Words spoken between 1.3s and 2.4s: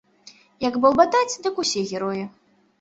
дык усе героі.